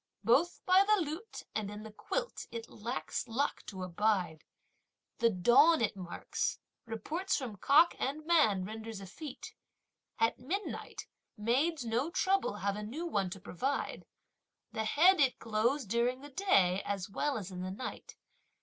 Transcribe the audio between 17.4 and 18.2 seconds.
in the night!